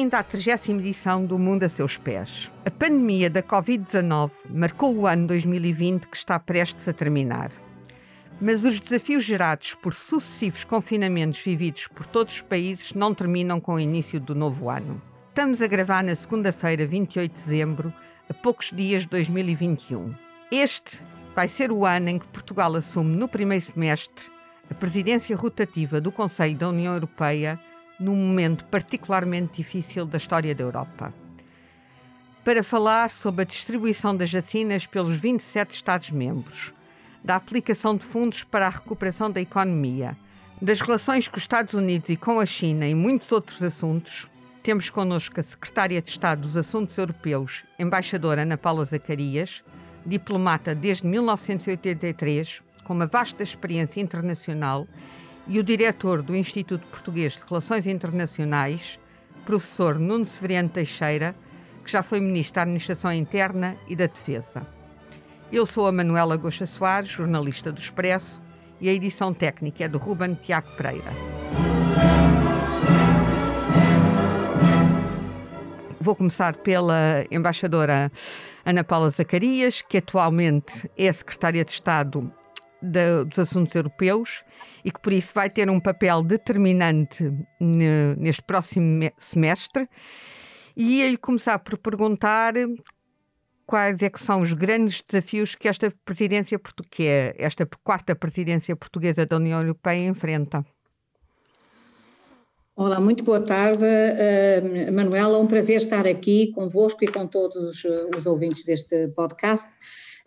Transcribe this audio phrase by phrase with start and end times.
[0.00, 2.50] Bem-vindo à 30 edição do Mundo a Seus Pés.
[2.64, 7.52] A pandemia da Covid-19 marcou o ano 2020 que está prestes a terminar.
[8.40, 13.74] Mas os desafios gerados por sucessivos confinamentos vividos por todos os países não terminam com
[13.74, 15.02] o início do novo ano.
[15.28, 17.92] Estamos a gravar na segunda-feira, 28 de dezembro,
[18.26, 20.14] a poucos dias de 2021.
[20.50, 20.98] Este
[21.34, 24.24] vai ser o ano em que Portugal assume no primeiro semestre
[24.70, 27.60] a presidência rotativa do Conselho da União Europeia
[28.00, 31.12] num momento particularmente difícil da história da Europa.
[32.42, 36.72] Para falar sobre a distribuição das vacinas pelos 27 Estados-membros,
[37.22, 40.16] da aplicação de fundos para a recuperação da economia,
[40.60, 44.26] das relações com os Estados Unidos e com a China e muitos outros assuntos,
[44.62, 49.62] temos connosco a Secretária de Estado dos Assuntos Europeus, embaixadora Ana Paula Zacarias,
[50.04, 54.86] diplomata desde 1983, com uma vasta experiência internacional
[55.50, 59.00] e o diretor do Instituto Português de Relações Internacionais,
[59.44, 61.34] professor Nuno Severiano Teixeira,
[61.84, 64.64] que já foi ministro da Administração Interna e da Defesa.
[65.50, 68.40] Eu sou a Manuela Goxa Soares, jornalista do Expresso,
[68.80, 71.10] e a edição técnica é do Ruben Tiago Pereira.
[75.98, 78.12] Vou começar pela embaixadora
[78.64, 82.32] Ana Paula Zacarias, que atualmente é secretária de Estado
[82.82, 84.44] dos assuntos europeus
[84.84, 89.88] e que por isso vai ter um papel determinante neste próximo semestre.
[90.76, 92.54] E ia-lhe começar por perguntar
[93.66, 98.74] quais é que são os grandes desafios que esta presidência, que é esta quarta presidência
[98.74, 100.64] portuguesa da União Europeia enfrenta.
[102.74, 105.38] Olá, muito boa tarde, uh, Manuela.
[105.38, 109.70] Um prazer estar aqui convosco e com todos os ouvintes deste podcast.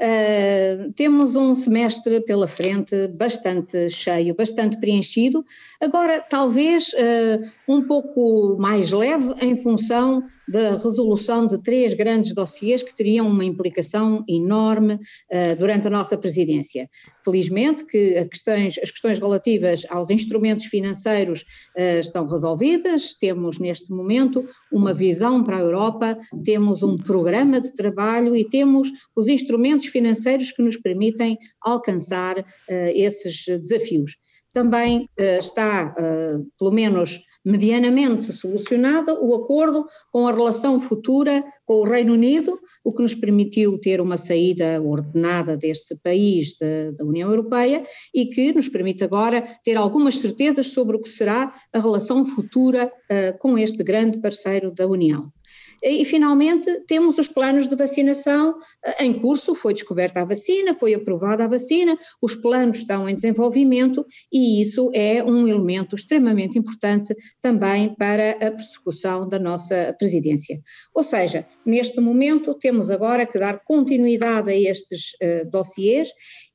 [0.01, 5.45] Uh, temos um semestre pela frente bastante cheio, bastante preenchido,
[5.79, 12.81] agora talvez uh, um pouco mais leve em função da resolução de três grandes dossiês
[12.81, 16.89] que teriam uma implicação enorme uh, durante a nossa presidência.
[17.23, 21.45] Felizmente que questões, as questões relativas aos instrumentos financeiros
[21.75, 28.35] estão resolvidas, temos neste momento uma visão para a Europa, temos um programa de trabalho
[28.35, 32.43] e temos os instrumentos financeiros que nos permitem alcançar uh,
[32.93, 34.17] esses desafios.
[34.51, 41.81] Também uh, está, uh, pelo menos medianamente solucionado, o acordo com a relação futura com
[41.81, 47.03] o Reino Unido, o que nos permitiu ter uma saída ordenada deste país de, da
[47.03, 51.79] União Europeia e que nos permite agora ter algumas certezas sobre o que será a
[51.79, 52.89] relação futura
[53.39, 55.29] com este grande parceiro da União.
[55.83, 58.55] E, finalmente, temos os planos de vacinação
[58.85, 63.15] eh, em curso, foi descoberta a vacina, foi aprovada a vacina, os planos estão em
[63.15, 70.61] desenvolvimento e isso é um elemento extremamente importante também para a persecução da nossa presidência.
[70.95, 76.07] Ou seja, neste momento temos agora que dar continuidade a estes uh, dossiês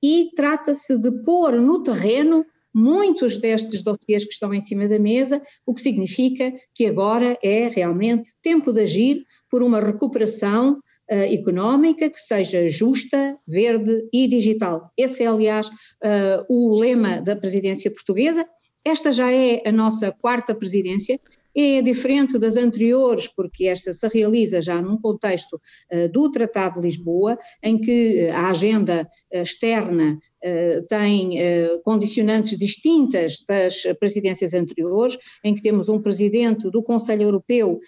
[0.02, 5.42] e trata-se de pôr no terreno muitos destes dossiês que estão em cima da mesa,
[5.66, 12.08] o que significa que agora é realmente tempo de agir por uma recuperação uh, económica
[12.08, 14.90] que seja justa, verde e digital.
[14.96, 18.46] Esse é, aliás, uh, o lema da presidência portuguesa.
[18.84, 21.20] Esta já é a nossa quarta presidência
[21.58, 25.60] é diferente das anteriores, porque esta se realiza já num contexto
[25.92, 31.36] uh, do Tratado de Lisboa, em que a agenda externa Uh, tem
[31.82, 37.80] condicionantes distintas das presidências anteriores, em que temos um presidente do Conselho Europeu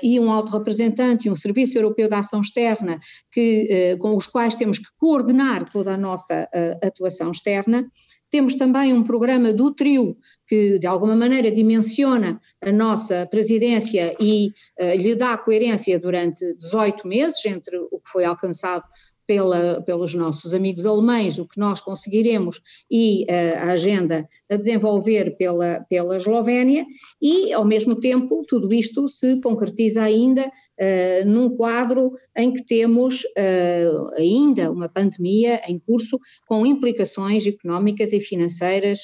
[0.00, 3.00] e um alto representante e um Serviço Europeu de Ação Externa,
[3.32, 6.48] que, com os quais temos que coordenar toda a nossa
[6.80, 7.84] atuação externa.
[8.30, 10.16] Temos também um programa do trio
[10.46, 17.06] que de alguma maneira dimensiona a nossa presidência e uh, lhe dá coerência durante 18
[17.06, 18.84] meses entre o que foi alcançado
[19.26, 25.36] pela, pelos nossos amigos alemães, o que nós conseguiremos e uh, a agenda a desenvolver
[25.36, 26.86] pela, pela Eslovénia
[27.20, 33.24] e, ao mesmo tempo, tudo isto se concretiza ainda uh, num quadro em que temos
[33.24, 39.00] uh, ainda uma pandemia em curso com implicações económicas e financeiras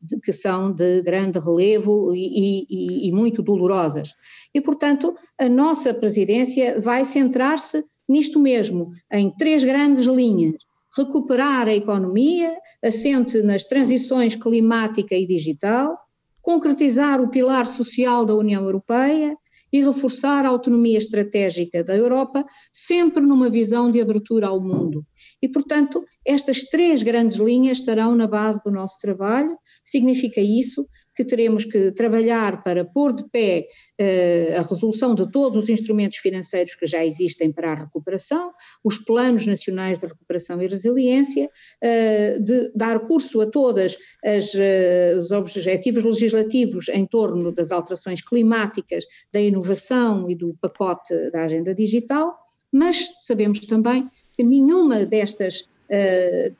[0.00, 4.12] de, que são de grande relevo e, e, e muito dolorosas.
[4.54, 10.56] E, portanto, a nossa presidência vai centrar-se nisto mesmo, em três grandes linhas.
[10.96, 12.54] Recuperar a economia,
[12.84, 15.96] assente nas transições climática e digital,
[16.42, 19.36] concretizar o pilar social da União Europeia
[19.72, 25.06] e reforçar a autonomia estratégica da Europa, sempre numa visão de abertura ao mundo.
[25.40, 29.56] E, portanto, estas três grandes linhas estarão na base do nosso trabalho.
[29.84, 33.66] Significa isso que teremos que trabalhar para pôr de pé
[34.00, 38.52] uh, a resolução de todos os instrumentos financeiros que já existem para a recuperação,
[38.82, 41.50] os planos nacionais de recuperação e resiliência,
[41.84, 48.22] uh, de dar curso a todas as, uh, os objetivos legislativos em torno das alterações
[48.22, 52.38] climáticas, da inovação e do pacote da agenda digital,
[52.72, 55.68] mas sabemos também que nenhuma destas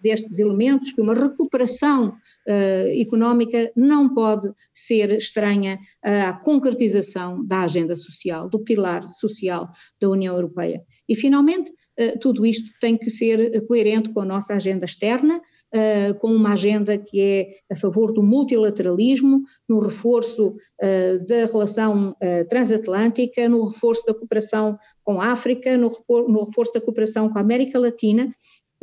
[0.02, 7.96] destes elementos, que uma recuperação uh, económica não pode ser estranha à concretização da agenda
[7.96, 9.70] social, do pilar social
[10.00, 10.82] da União Europeia.
[11.08, 15.40] E, finalmente, uh, tudo isto tem que ser coerente com a nossa agenda externa,
[15.74, 22.10] Uh, com uma agenda que é a favor do multilateralismo, no reforço uh, da relação
[22.10, 25.90] uh, transatlântica, no reforço da cooperação com a África, no,
[26.28, 28.30] no, reforço da cooperação com a América Latina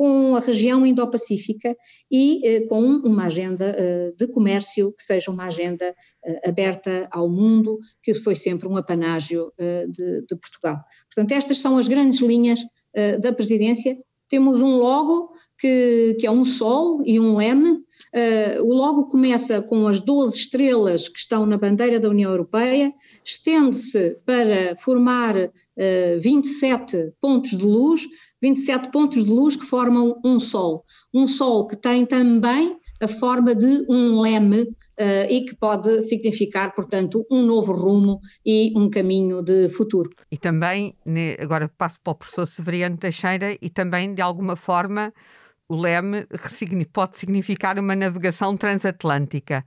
[0.00, 1.76] com a região Indo-Pacífica
[2.10, 5.94] e eh, com uma agenda eh, de comércio que seja uma agenda
[6.24, 10.78] eh, aberta ao mundo, que foi sempre um apanágio de, de, Portugal.
[11.14, 12.60] Portanto, estas são as grandes linhas
[13.20, 13.94] da presidência.
[14.26, 19.62] Temos um logo que, que é um sol e um leme, Uh, o logo começa
[19.62, 22.92] com as 12 estrelas que estão na bandeira da União Europeia,
[23.24, 28.08] estende-se para formar uh, 27 pontos de luz,
[28.42, 30.84] 27 pontos de luz que formam um Sol.
[31.14, 36.74] Um Sol que tem também a forma de um leme uh, e que pode significar,
[36.74, 40.10] portanto, um novo rumo e um caminho de futuro.
[40.32, 40.96] E também,
[41.38, 45.12] agora passo para o professor Severiano Teixeira, e também, de alguma forma,
[45.70, 46.26] o leme
[46.92, 49.64] pode significar uma navegação transatlântica.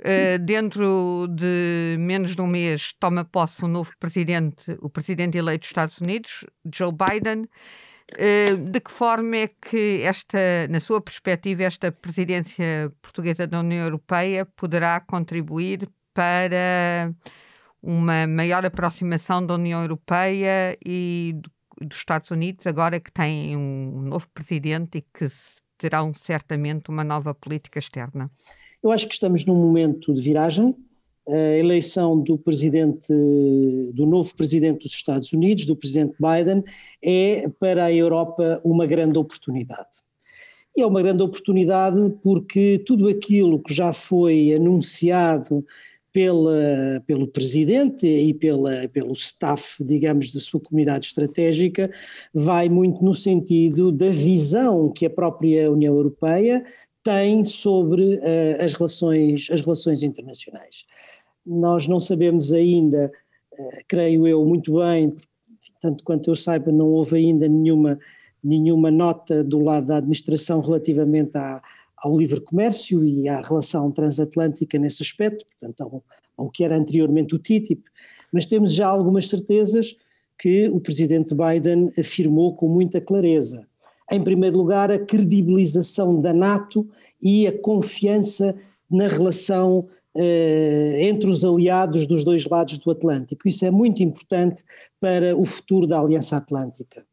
[0.00, 5.62] Uh, dentro de menos de um mês toma posse o novo presidente, o presidente eleito
[5.62, 7.46] dos Estados Unidos, Joe Biden,
[8.16, 10.38] eh, de que forma é que esta,
[10.70, 17.12] na sua perspectiva, esta presidência portuguesa da União Europeia poderá contribuir para
[17.82, 21.34] uma maior aproximação da União Europeia e
[21.80, 25.30] dos Estados Unidos, agora que tem um novo presidente e que
[25.76, 28.30] terão certamente uma nova política externa?
[28.82, 30.74] Eu acho que estamos num momento de viragem
[31.28, 33.12] a eleição do presidente,
[33.92, 36.64] do novo presidente dos Estados Unidos, do presidente Biden,
[37.04, 39.88] é para a Europa uma grande oportunidade.
[40.74, 45.64] E é uma grande oportunidade porque tudo aquilo que já foi anunciado
[46.12, 51.90] pela, pelo presidente e pela, pelo staff, digamos, da sua comunidade estratégica,
[52.32, 56.64] vai muito no sentido da visão que a própria União Europeia
[57.02, 60.84] tem sobre uh, as, relações, as relações internacionais.
[61.46, 63.10] Nós não sabemos ainda,
[63.58, 65.16] eh, creio eu, muito bem,
[65.80, 67.98] tanto quanto eu saiba, não houve ainda nenhuma,
[68.44, 71.62] nenhuma nota do lado da administração relativamente à,
[72.02, 76.04] ao livre comércio e à relação transatlântica nesse aspecto, portanto, ao,
[76.36, 77.82] ao que era anteriormente o TTIP,
[78.32, 79.96] mas temos já algumas certezas
[80.38, 83.66] que o presidente Biden afirmou com muita clareza.
[84.10, 86.88] Em primeiro lugar, a credibilização da NATO
[87.20, 88.54] e a confiança
[88.90, 93.46] na relação eh, entre os aliados dos dois lados do Atlântico.
[93.46, 94.64] Isso é muito importante
[95.00, 97.04] para o futuro da Aliança Atlântica.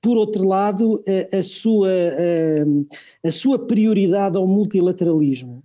[0.00, 2.64] Por outro lado, eh, a sua, eh,
[3.24, 5.62] a sua prioridade ao multilateralismo.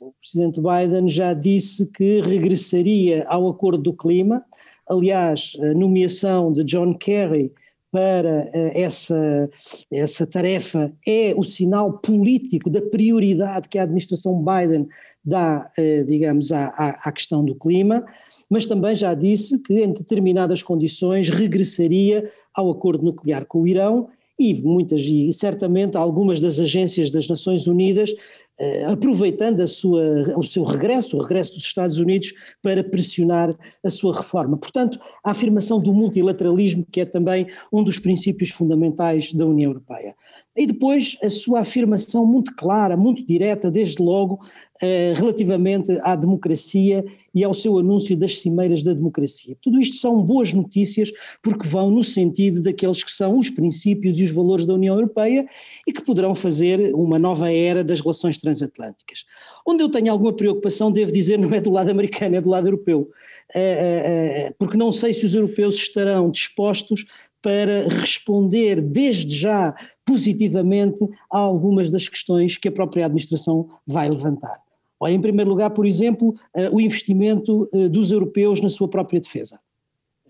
[0.00, 4.44] O presidente Biden já disse que regressaria ao Acordo do Clima.
[4.88, 7.52] Aliás, a nomeação de John Kerry
[7.90, 9.50] para essa,
[9.90, 14.86] essa tarefa é o sinal político da prioridade que a administração Biden
[15.26, 18.06] dá, eh, digamos, à, à, questão do clima,
[18.48, 24.08] mas também já disse que em determinadas condições regressaria ao acordo nuclear com o Irão
[24.38, 28.12] e muitas e certamente algumas das agências das Nações Unidas
[28.58, 33.90] eh, aproveitando a sua, o seu regresso, o regresso dos Estados Unidos para pressionar a
[33.90, 34.56] sua reforma.
[34.56, 40.14] Portanto, a afirmação do multilateralismo que é também um dos princípios fundamentais da União Europeia.
[40.56, 44.40] E depois a sua afirmação muito clara, muito direta, desde logo,
[44.82, 49.56] eh, relativamente à democracia e ao seu anúncio das cimeiras da democracia.
[49.60, 51.10] Tudo isto são boas notícias
[51.42, 55.46] porque vão no sentido daqueles que são os princípios e os valores da União Europeia
[55.86, 59.24] e que poderão fazer uma nova era das relações transatlânticas.
[59.66, 62.66] Onde eu tenho alguma preocupação, devo dizer, não é do lado americano, é do lado
[62.66, 63.10] europeu,
[63.54, 67.06] eh, eh, porque não sei se os europeus estarão dispostos
[67.46, 69.72] para responder desde já
[70.04, 70.98] positivamente
[71.30, 74.60] a algumas das questões que a própria administração vai levantar.
[75.06, 79.60] Em primeiro lugar, por exemplo, eh, o investimento eh, dos europeus na sua própria defesa.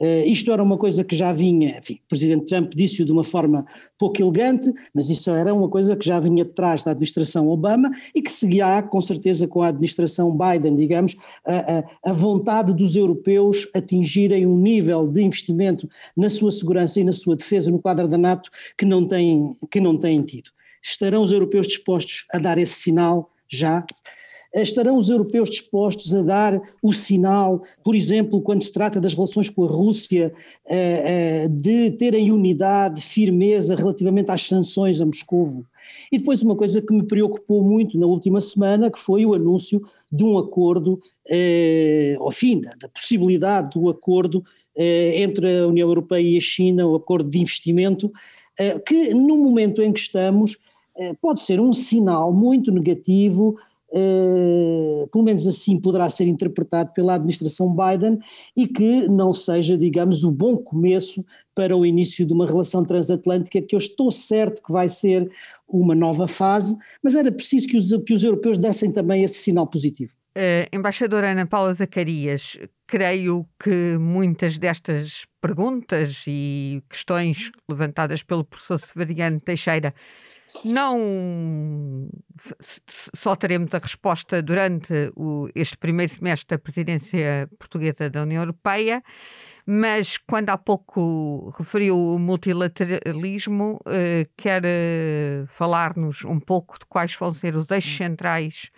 [0.01, 3.25] Uh, isto era uma coisa que já vinha, enfim, o Presidente Trump disse-o de uma
[3.25, 3.65] forma
[3.99, 7.91] pouco elegante, mas isso era uma coisa que já vinha de trás da administração Obama
[8.15, 12.95] e que seguirá com certeza com a administração Biden, digamos, a, a, a vontade dos
[12.95, 18.07] europeus atingirem um nível de investimento na sua segurança e na sua defesa no quadro
[18.07, 20.51] da NATO que não têm, que não têm tido.
[20.83, 23.85] Estarão os europeus dispostos a dar esse sinal já?
[24.63, 29.51] Estarão os europeus dispostos a dar o sinal, por exemplo, quando se trata das relações
[29.51, 30.33] com a Rússia,
[30.67, 35.63] eh, eh, de terem unidade, firmeza relativamente às sanções a Moscou?
[36.11, 39.83] E depois uma coisa que me preocupou muito na última semana, que foi o anúncio
[40.11, 44.43] de um acordo, eh, ao fim da, da possibilidade do acordo
[44.79, 48.13] entre a União Europeia e a China, o acordo de investimento,
[48.85, 50.59] que no momento em que estamos
[51.19, 53.57] pode ser um sinal muito negativo
[53.89, 58.19] Uh, pelo menos assim poderá ser interpretado pela administração Biden
[58.57, 61.25] e que não seja, digamos, o bom começo
[61.55, 65.31] para o início de uma relação transatlântica que eu estou certo que vai ser
[65.69, 69.67] uma nova fase, mas era preciso que os, que os europeus dessem também esse sinal
[69.67, 70.13] positivo.
[70.37, 78.79] Uh, embaixadora Ana Paula Zacarias, creio que muitas destas perguntas e questões levantadas pelo professor
[78.79, 79.95] Severiano Teixeira
[80.65, 82.09] não
[83.15, 89.03] só teremos a resposta durante o, este primeiro semestre da presidência portuguesa da União Europeia,
[89.67, 97.15] mas quando há pouco referiu o multilateralismo, eh, quer eh, falar-nos um pouco de quais
[97.17, 98.71] vão ser os eixos centrais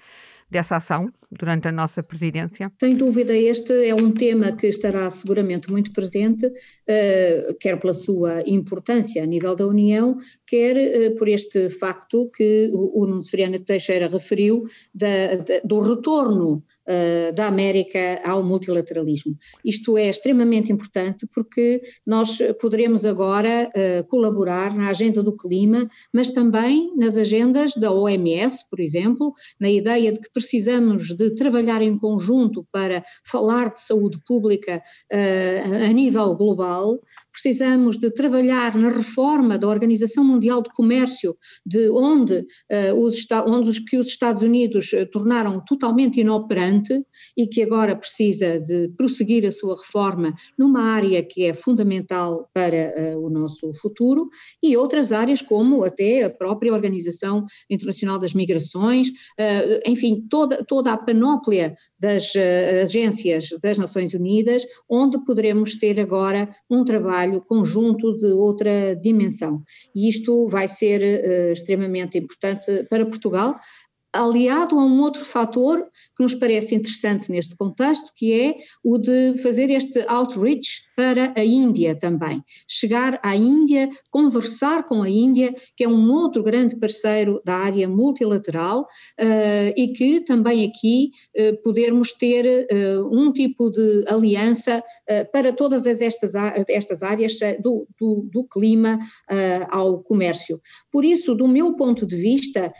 [0.50, 2.72] dessa ação durante a nossa presidência?
[2.80, 8.42] Sem dúvida, este é um tema que estará seguramente muito presente, uh, quer pela sua
[8.46, 10.16] importância a nível da União,
[10.46, 16.62] quer uh, por este facto que o, Nuno Soriano Teixeira referiu da, da, do retorno
[16.86, 19.36] uh, da América ao multilateralismo.
[19.64, 23.70] Isto é extremamente importante porque nós poderemos agora
[24.08, 30.12] colaborar na agenda do clima, mas também nas agendas da OMS, por exemplo, na ideia
[30.12, 34.80] de que precisamos de trabalhar em conjunto para falar de saúde pública
[35.12, 37.00] uh, a nível global,
[37.32, 43.68] precisamos de trabalhar na reforma da Organização Mundial de Comércio, de onde, uh, os, onde
[43.68, 47.04] os, que os Estados Unidos uh, tornaram totalmente inoperante
[47.36, 53.18] e que agora precisa de prosseguir a sua reforma numa área que é fundamental para
[53.18, 54.28] o nosso futuro
[54.62, 59.08] e outras áreas como até a própria Organização Internacional das Migrações,
[59.84, 66.54] enfim, toda, toda a panóplia das uh, agências das Nações Unidas, onde poderemos ter agora
[66.68, 69.62] um trabalho conjunto de outra dimensão.
[69.94, 73.56] E isto vai ser uh, extremamente importante para Portugal,
[74.18, 79.38] aliado a um outro fator que nos parece interessante neste contexto, que é o de
[79.38, 82.42] fazer este outreach para a Índia também.
[82.66, 87.88] Chegar à Índia, conversar com a Índia, que é um outro grande parceiro da área
[87.88, 94.82] multilateral, uh, e que também aqui uh, podermos ter uh, um tipo de aliança
[95.32, 96.32] para todas as estas,
[96.68, 98.98] estas áreas, do, do, do clima
[99.70, 100.60] ao comércio.
[100.92, 102.72] Por isso, do meu ponto de vista,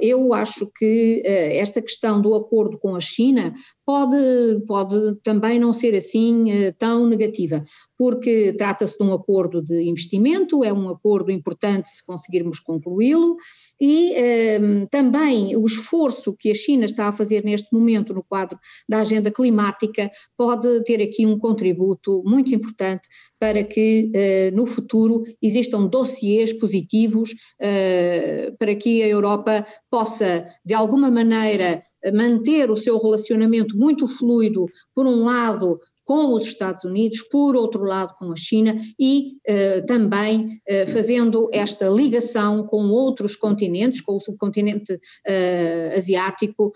[0.00, 3.54] eu acho que esta questão do acordo com a China
[3.90, 7.64] pode, pode também não ser assim uh, tão negativa,
[7.98, 13.36] porque trata-se de um acordo de investimento, é um acordo importante se conseguirmos concluí-lo,
[13.80, 14.14] e
[14.60, 18.56] um, também o esforço que a China está a fazer neste momento no quadro
[18.88, 23.08] da agenda climática pode ter aqui um contributo muito importante
[23.40, 30.74] para que uh, no futuro existam dossiês positivos uh, para que a Europa possa, de
[30.74, 31.82] alguma maneira,
[32.14, 35.80] manter o seu relacionamento muito fluido, por um lado,
[36.10, 41.48] com os Estados Unidos, por outro lado com a China e uh, também uh, fazendo
[41.52, 46.72] esta ligação com outros continentes, com o subcontinente uh, asiático,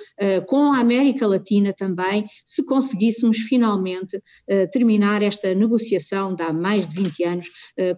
[0.46, 4.22] com a América Latina também, se conseguíssemos finalmente
[4.70, 7.46] terminar esta negociação de há mais de 20 anos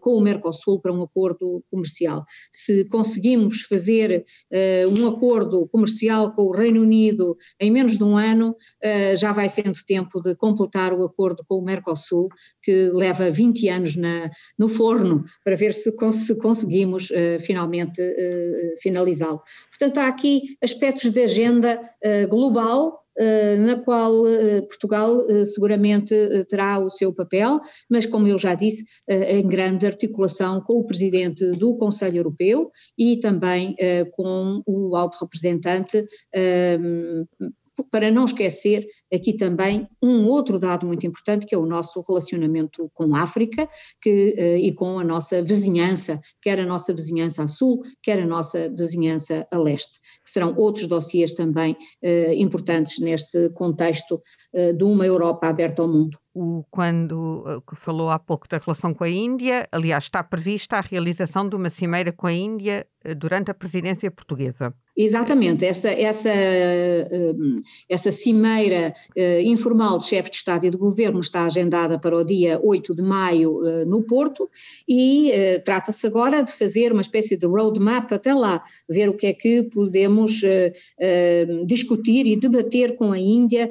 [0.00, 2.24] com o Mercosul para um acordo comercial.
[2.52, 4.24] Se conseguimos fazer
[4.96, 8.56] um acordo comercial com o Reino Unido em menos de um ano,
[9.16, 12.28] já vai sendo tempo de completar o acordo acordo com o Mercosul,
[12.62, 18.80] que leva 20 anos na, no forno, para ver se, se conseguimos uh, finalmente uh,
[18.80, 19.42] finalizá-lo.
[19.68, 23.02] Portanto, há aqui aspectos de agenda uh, global
[23.64, 24.24] na qual
[24.68, 26.14] Portugal seguramente
[26.50, 31.52] terá o seu papel, mas como eu já disse, em grande articulação com o Presidente
[31.52, 33.74] do Conselho Europeu e também
[34.18, 36.04] com o alto representante
[37.84, 42.90] para não esquecer aqui também um outro dado muito importante, que é o nosso relacionamento
[42.94, 43.68] com a África
[44.00, 48.26] que, uh, e com a nossa vizinhança, quer a nossa vizinhança a sul, quer a
[48.26, 54.22] nossa vizinhança a leste, que serão outros dossiês também uh, importantes neste contexto
[54.54, 59.04] uh, de uma Europa aberta ao mundo o, quando falou há pouco da relação com
[59.04, 63.54] a Índia, aliás, está prevista a realização de uma cimeira com a Índia durante a
[63.54, 64.74] presidência portuguesa.
[64.98, 66.30] Exatamente, essa, essa,
[67.12, 72.16] hum, essa cimeira eh, informal de chefe de Estado e de Governo está agendada para
[72.16, 74.48] o dia 8 de maio eh, no Porto
[74.88, 79.26] e eh, trata-se agora de fazer uma espécie de roadmap até lá, ver o que
[79.26, 80.40] é que podemos
[81.66, 83.70] discutir e debater com a Índia,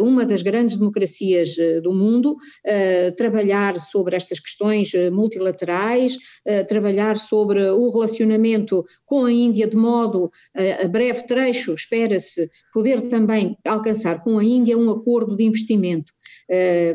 [0.00, 2.01] uma das grandes democracias do mundo,
[3.16, 6.16] trabalhar sobre estas questões multilaterais,
[6.68, 10.30] trabalhar sobre o relacionamento com a Índia de modo
[10.82, 16.12] a breve trecho, espera-se poder também alcançar com a Índia um acordo de investimento.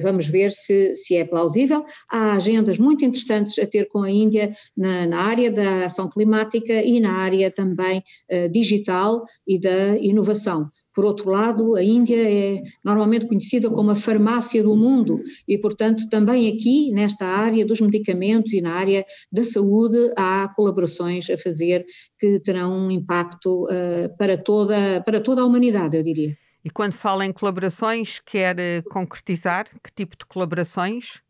[0.01, 1.83] Vamos ver se, se é plausível.
[2.09, 6.73] Há agendas muito interessantes a ter com a Índia na, na área da ação climática
[6.73, 10.69] e na área também uh, digital e da inovação.
[10.97, 16.09] Por outro lado, a Índia é normalmente conhecida como a farmácia do mundo e, portanto,
[16.09, 21.85] também aqui, nesta área dos medicamentos e na área da saúde, há colaborações a fazer
[22.17, 26.35] que terão um impacto uh, para, toda, para toda a humanidade, eu diria.
[26.65, 31.21] E quando fala em colaborações, quer eh, concretizar que tipo de colaborações?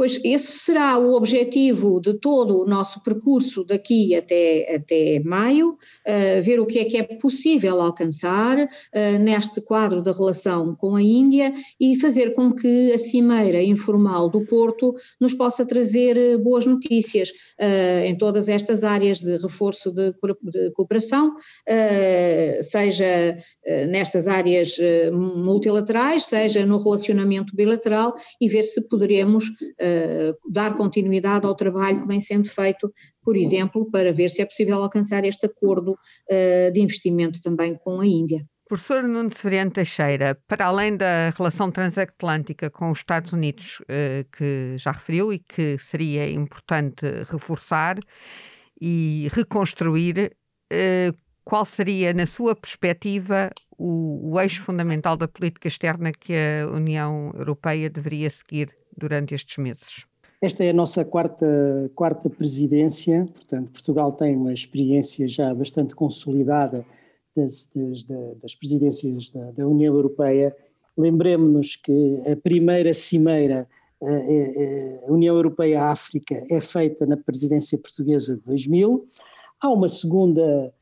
[0.00, 6.42] Pois esse será o objetivo de todo o nosso percurso daqui até, até maio, uh,
[6.42, 11.02] ver o que é que é possível alcançar uh, neste quadro da relação com a
[11.02, 16.64] Índia e fazer com que a cimeira informal do Porto nos possa trazer eh, boas
[16.64, 17.28] notícias
[17.60, 20.14] uh, em todas estas áreas de reforço de,
[20.44, 21.34] de cooperação,
[22.62, 23.36] seja
[23.88, 24.76] nestas áreas
[25.12, 29.44] multilaterais, seja no relacionamento bilateral e ver se poderemos
[29.90, 32.92] eh, dar continuidade ao trabalho que vem sendo feito,
[33.22, 38.00] por exemplo, para ver se é possível alcançar este acordo uh, de investimento também com
[38.00, 38.44] a Índia.
[38.68, 44.76] Professor Nuno Severiano Teixeira, para além da relação transatlântica com os Estados Unidos, uh, que
[44.76, 47.98] já referiu e que seria importante reforçar
[48.80, 50.32] e reconstruir,
[51.44, 57.90] qual seria, na sua perspectiva, o eixo fundamental da política externa que a União Europeia
[57.90, 60.04] deveria seguir durante estes meses?
[60.40, 66.84] Esta é a nossa quarta, quarta presidência, portanto, Portugal tem uma experiência já bastante consolidada
[67.36, 68.04] das, das,
[68.40, 70.56] das presidências da, da, União Europeia.
[70.96, 73.68] Lembremos-nos que a primeira cimeira
[75.06, 79.06] a União Europeia-África é feita na presidência portuguesa de 2000.
[79.60, 80.72] Há uma segunda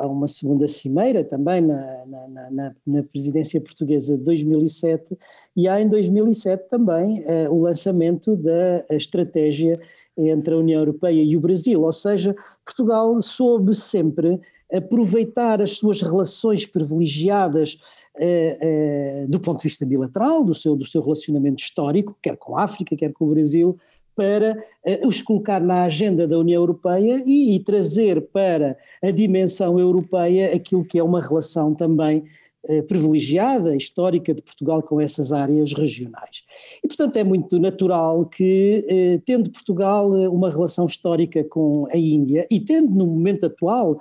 [0.00, 5.16] a uma segunda cimeira também na, na, na, na, presidência portuguesa de 2007
[5.56, 9.80] e há em 2007 também uh, o lançamento da estratégia
[10.16, 14.40] entre a União Europeia e o Brasil, ou seja, Portugal soube sempre
[14.72, 17.78] aproveitar as suas relações privilegiadas
[18.16, 22.56] uh, uh, do ponto de vista bilateral, do seu, do seu relacionamento histórico, quer com
[22.56, 23.78] a África, quer com o Brasil,
[24.14, 29.78] para uh, os colocar na agenda da União Europeia e, e, trazer para a dimensão
[29.78, 32.24] europeia aquilo que é uma relação também
[32.68, 36.44] uh, privilegiada, histórica de Portugal com essas áreas regionais.
[36.82, 42.46] E, portanto, é muito natural que, uh, tendo Portugal uma relação histórica com a Índia
[42.50, 44.00] e tendo no momento atual,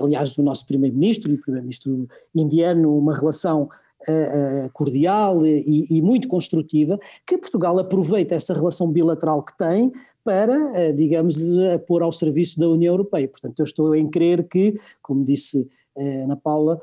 [0.00, 3.68] aliás, o nosso primeiro-ministro e o primeiro-ministro indiano uma relação
[4.02, 9.92] uh, cordial e, e, muito construtiva, que Portugal aproveita essa relação bilateral que tem
[10.24, 11.38] para, uh, digamos,
[11.86, 13.28] pôr ao serviço da União Europeia.
[13.28, 16.80] Portanto, eu estou em crer que, como disse Ana Paula,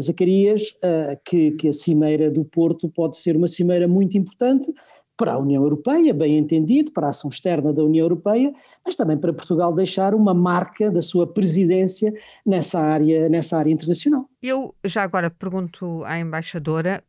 [0.00, 0.78] Zacarias,
[1.24, 4.72] que, que, a Cimeira do Porto pode ser uma cimeira muito importante,
[5.16, 8.52] para a União Europeia, bem entendido, para a ação externa da União Europeia,
[8.84, 12.12] mas também para Portugal deixar uma marca da sua presidência
[12.44, 14.28] nessa área, nessa área internacional.
[14.48, 17.02] Eu já agora pergunto à embaixadora,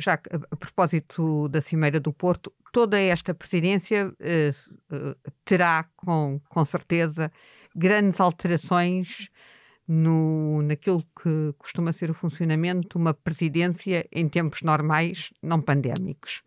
[0.00, 0.14] já
[0.50, 4.54] a propósito da Cimeira do Porto, toda esta presidência eh,
[4.90, 7.30] eh, terá com, com certeza
[7.76, 9.28] grandes alterações
[9.86, 16.40] no, naquilo que costuma ser o funcionamento de uma presidência em tempos normais, não pandémicos.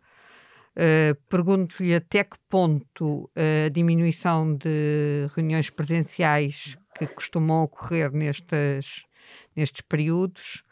[0.74, 9.05] Uh, Pergunto-lhe até que ponto a diminuição de reuniões presenciais que costumam ocorrer nestes,
[9.54, 10.62] nestes períodos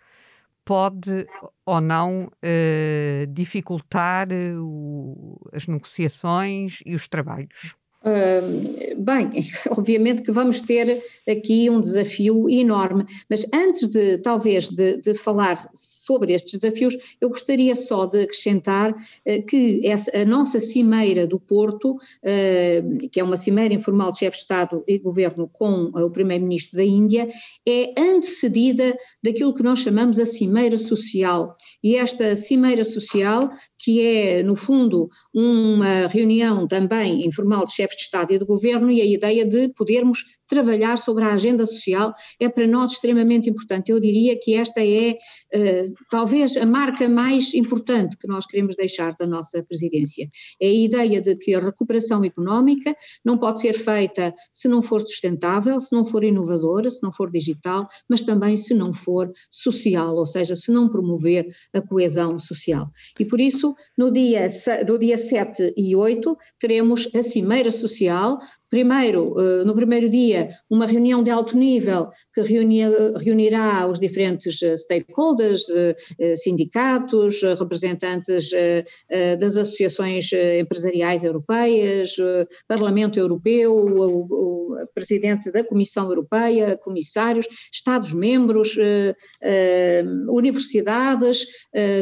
[0.64, 1.26] pode
[1.66, 7.74] ou não uh, dificultar uh, as negociações e os trabalhos.
[8.98, 9.30] Bem,
[9.70, 15.56] obviamente que vamos ter aqui um desafio enorme, mas antes de talvez de, de falar
[15.74, 21.40] sobre estes desafios, eu gostaria só de acrescentar uh, que essa, a nossa cimeira do
[21.40, 26.10] Porto, uh, que é uma cimeira informal de chefe de Estado e Governo com o
[26.10, 27.28] Primeiro-Ministro da Índia,
[27.66, 31.56] é antecedida daquilo que nós chamamos a cimeira social.
[31.82, 38.02] E esta cimeira social, que é no fundo uma reunião também informal de chefes de
[38.02, 42.48] Estado e de Governo e a ideia de podermos trabalhar sobre a agenda social é
[42.48, 43.90] para nós extremamente importante.
[43.90, 49.14] Eu diria que esta é uh, talvez a marca mais importante que nós queremos deixar
[49.18, 50.28] da nossa presidência.
[50.60, 55.00] É a ideia de que a recuperação económica não pode ser feita se não for
[55.00, 60.14] sustentável, se não for inovadora, se não for digital, mas também se não for social,
[60.14, 62.88] ou seja, se não promover a coesão social.
[63.18, 64.46] E por isso, no dia,
[64.86, 67.83] no dia 7 e 8, teremos a Cimeira Social,
[68.74, 74.76] primeiro, eh, no primeiro dia, uma reunião de alto nível que reunirá os diferentes eh,
[74.76, 78.50] stakeholders, eh, sindicatos, representantes
[79.38, 82.16] das associações empresariais europeias,
[82.66, 88.76] Parlamento Europeu, o Presidente da Comissão Europeia, comissários, Estados-membros,
[90.28, 91.46] universidades,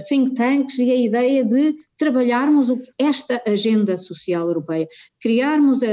[0.08, 4.88] think tanks e a ideia de trabalharmos esta agenda social europeia,
[5.20, 5.86] criarmos a,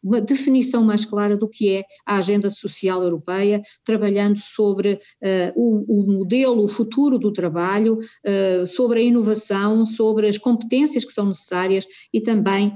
[0.00, 6.12] uma definição mais clara do que é a agenda social europeia, trabalhando sobre uh, o,
[6.12, 11.84] modelo, o futuro do trabalho, uh, sobre a inovação, sobre as competências que são necessárias
[12.14, 12.74] e também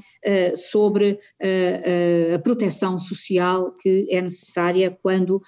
[0.57, 1.19] sobre
[2.35, 5.41] a proteção social que é necessária quando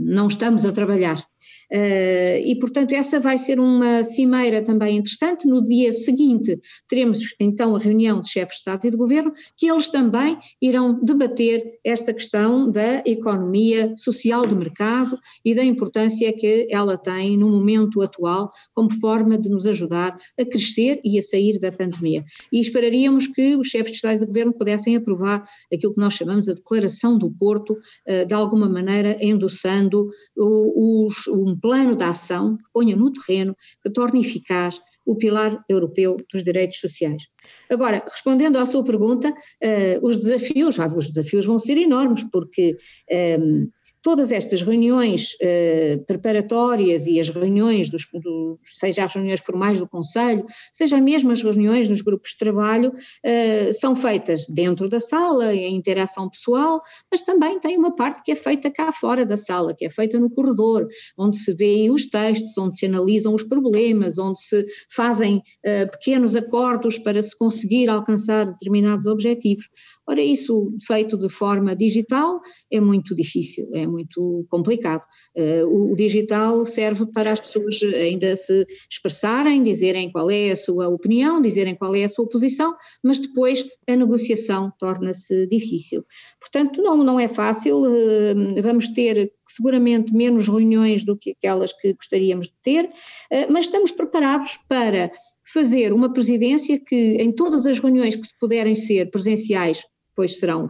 [0.00, 1.26] não estamos a trabalhar.
[1.70, 5.46] Uh, e, portanto, essa vai ser uma cimeira também interessante.
[5.46, 9.70] No dia seguinte, teremos então a reunião de chefes de Estado e de Governo, que
[9.70, 16.66] eles também irão debater esta questão da economia social de mercado e da importância que
[16.70, 21.58] ela tem no momento atual como forma de nos ajudar a crescer e a sair
[21.58, 22.24] da pandemia.
[22.50, 26.14] E esperaríamos que os chefes de Estado e de Governo pudessem aprovar aquilo que nós
[26.14, 32.56] chamamos a Declaração do Porto, uh, de alguma maneira endossando os, um plano de ação
[32.56, 37.22] que ponha no terreno, que torne eficaz o pilar europeu dos direitos sociais.
[37.70, 42.76] Agora, respondendo à sua pergunta, uh, os desafios, já, os desafios vão ser enormes, porque
[43.10, 43.68] um, ehm,
[44.02, 49.88] todas estas reuniões eh, preparatórias e as reuniões, dos, do, seja as reuniões formais do
[49.88, 52.92] Conselho, seja mesmo as reuniões nos grupos de trabalho,
[53.24, 56.80] eh, são feitas dentro da sala, em interação pessoal,
[57.10, 60.18] mas também tem uma parte que é feita cá fora da sala, que é feita
[60.18, 65.42] no corredor, onde se veem os textos, onde se analisam os problemas, onde se fazem
[65.64, 69.68] eh, pequenos acordos para se conseguir alcançar determinados objetivos.
[70.08, 72.40] Ora, isso feito de forma digital
[72.72, 75.02] é muito difícil, é muito complicado.
[75.36, 80.88] Uh, o, digital serve para as pessoas ainda se expressarem, dizerem qual é a sua
[80.88, 86.02] opinião, dizerem qual é a sua posição, mas depois a negociação torna-se difícil.
[86.40, 91.92] Portanto, não, não é fácil, uh, vamos ter seguramente menos reuniões do que aquelas que
[91.92, 95.10] gostaríamos de ter, uh, mas estamos preparados para
[95.52, 99.82] fazer uma presidência que, em todas as reuniões que se puderem ser presenciais,
[100.18, 100.68] depois serão,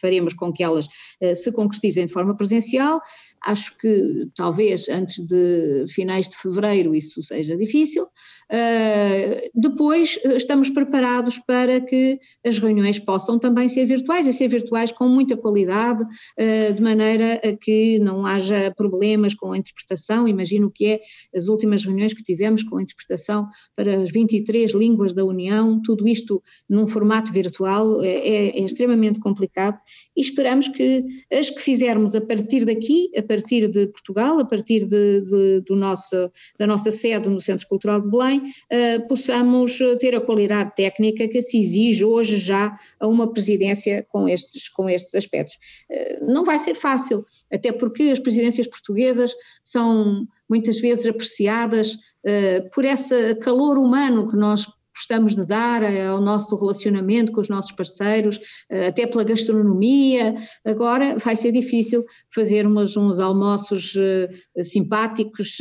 [0.00, 3.00] faremos com que elas uh, se concretizem de forma presencial.
[3.44, 8.06] Acho que talvez antes de finais de fevereiro isso seja difícil,
[8.46, 14.46] Uh, depois eh, estamos preparados para que as reuniões possam também ser virtuais e ser
[14.46, 16.04] virtuais com muita qualidade,
[16.36, 20.28] de maneira a que não haja problemas com a interpretação.
[20.28, 21.00] Imagino que é
[21.36, 26.06] as últimas reuniões que tivemos com a interpretação para as 23 línguas da União, tudo
[26.06, 29.78] isto num formato virtual é, é, é extremamente complicado
[30.16, 34.86] e esperamos que as que fizermos a partir daqui, a partir de Portugal, a partir
[34.86, 40.14] de, de, do nosso, da nossa sede no Centro Cultural de Belém, uh, possamos ter
[40.14, 45.14] a qualidade técnica que se exige hoje já a uma presidência com estes, com estes
[45.14, 45.56] aspectos.
[45.90, 52.70] Uh, não vai ser fácil, até porque as presidências portuguesas são muitas vezes apreciadas uh,
[52.72, 57.72] por esse calor humano que nós gostamos de dar ao nosso relacionamento com os nossos
[57.72, 60.34] parceiros, eh, até pela gastronomia.
[60.64, 62.02] Agora vai ser difícil
[62.34, 65.58] fazer uns, almoços uh, simpáticos,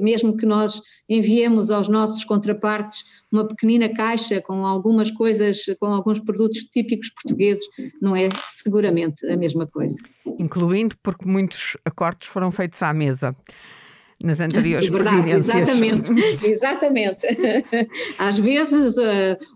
[0.00, 6.20] mesmo que nós enviemos aos nossos contrapartes uma pequenina caixa com algumas coisas, com alguns
[6.20, 7.64] produtos típicos portugueses,
[8.00, 9.96] não é seguramente a mesma coisa.
[10.38, 13.36] Incluindo porque muitos acordos foram feitos à mesa.
[14.22, 15.30] Nas anteriores é verdade.
[15.30, 16.12] Exatamente,
[16.44, 17.26] exatamente.
[18.18, 18.96] Às vezes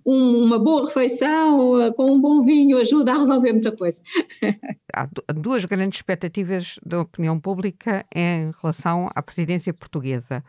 [0.06, 4.00] um, uma boa refeição uh, com um bom vinho ajuda a resolver muita coisa.
[4.94, 10.44] Há duas grandes expectativas da opinião pública em relação à presidência portuguesa.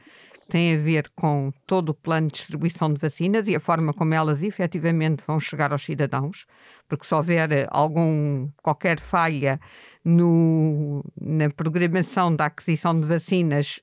[0.50, 4.14] Tem a ver com todo o plano de distribuição de vacinas e a forma como
[4.14, 6.46] elas efetivamente vão chegar aos cidadãos,
[6.88, 9.60] porque se houver algum, qualquer falha
[10.04, 13.80] no, na programação da aquisição de vacinas,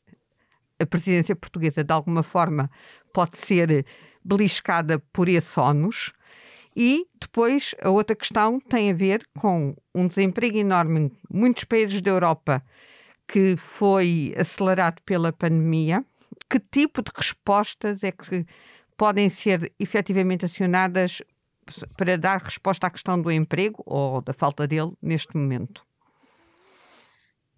[0.81, 2.71] a presidência portuguesa, de alguma forma,
[3.13, 3.85] pode ser
[4.25, 6.13] beliscada por esse ónus.
[6.77, 12.01] E depois a outra questão tem a ver com um desemprego enorme em muitos países
[12.01, 12.63] da Europa
[13.27, 16.05] que foi acelerado pela pandemia.
[16.49, 18.47] Que tipo de respostas é que
[18.97, 21.23] podem ser efetivamente acionadas
[21.97, 25.85] para dar resposta à questão do emprego ou da falta dele neste momento?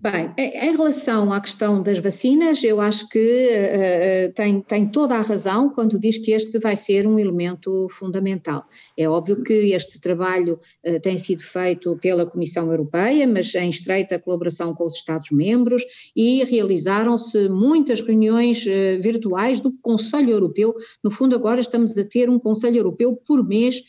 [0.02, 5.22] Bem, em relação à questão das vacinas, eu acho que uh, tem, tem toda a
[5.22, 8.64] razão quando diz que este vai ser um elemento fundamental.
[8.98, 14.18] É óbvio que este trabalho uh, tem sido feito pela Comissão Europeia, mas em estreita
[14.18, 15.84] colaboração com os Estados-membros
[16.16, 20.74] e realizaram-se muitas reuniões uh, virtuais do Conselho Europeu.
[21.00, 23.80] No fundo, agora estamos a ter um Conselho Europeu por mês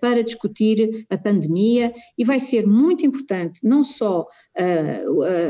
[0.00, 4.26] para discutir a pandemia e vai ser muito importante não só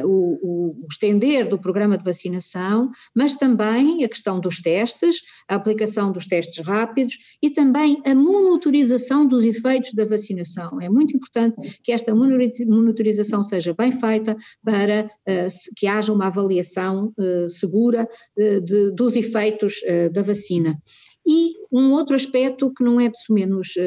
[0.05, 5.17] o, o, estender do programa de vacinação, mas também a questão dos testes,
[5.49, 10.81] a aplicação dos testes rápidos e também a monitorização dos efeitos da vacinação.
[10.81, 17.13] É muito importante que esta monitorização seja bem feita para uh, que haja uma avaliação
[17.19, 19.77] uh, segura uh, de, dos efeitos
[20.13, 20.81] da vacina.
[21.27, 23.81] E um outro aspecto que não é de menos uh,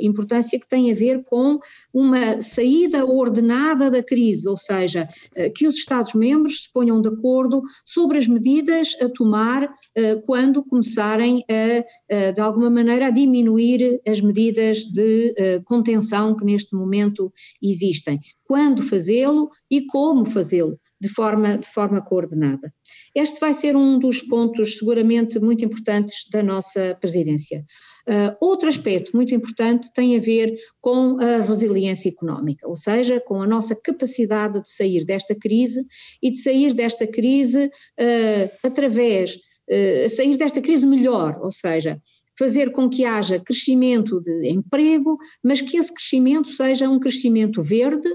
[0.00, 1.58] importância, que tem a ver com
[1.92, 7.62] uma saída ordenada da crise, ou seja, uh, que os Estados-membros se ponham de acordo
[7.84, 14.20] sobre as medidas a tomar uh, quando começarem a, de alguma maneira, a diminuir as
[14.20, 18.18] medidas de contenção que neste momento existem.
[18.44, 22.72] Quando fazê-lo e como fazê-lo de forma, de forma coordenada.
[23.18, 27.64] Este vai ser um dos pontos seguramente muito importantes da nossa presidência.
[28.08, 33.42] Uh, outro aspecto muito importante tem a ver com a resiliência económica, ou seja, com
[33.42, 35.84] a nossa capacidade de sair desta crise
[36.22, 42.00] e de sair desta crise uh, através, uh, sair desta crise melhor, ou seja,
[42.38, 48.08] fazer com que haja crescimento de emprego, mas que esse crescimento seja um crescimento verde,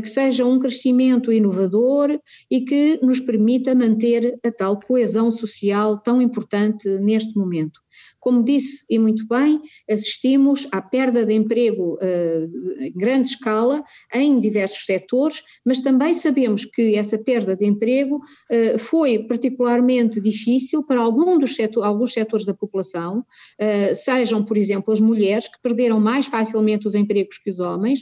[0.00, 2.18] que seja um crescimento inovador
[2.50, 7.83] e que nos permita manter a tal coesão social tão importante neste momento.
[8.20, 14.40] Como disse e muito bem, assistimos à perda de emprego uh, em grande escala em
[14.40, 21.00] diversos setores, mas também sabemos que essa perda de emprego uh, foi particularmente difícil para
[21.00, 26.00] algum dos setor, alguns setores da população, uh, sejam, por exemplo, as mulheres que perderam
[26.00, 28.00] mais facilmente os empregos que os homens,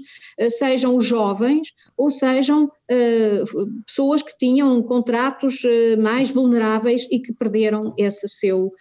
[0.51, 2.71] sejam os jovens ou sejam
[3.87, 5.63] pessoas que tinham contratos
[5.99, 8.73] mais vulneráveis e que perderam esse seu